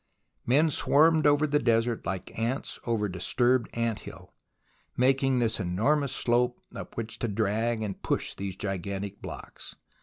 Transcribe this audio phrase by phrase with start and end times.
[0.47, 4.33] Men swarmed over the desert hke ants over a disturbed ant hill,
[4.97, 9.75] making this enormous slope up which to drag and push these gigantic blocks.